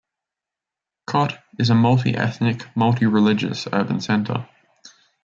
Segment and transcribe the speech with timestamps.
[1.05, 4.49] Kotte is a multi-ethnic, multi-religious urban centre.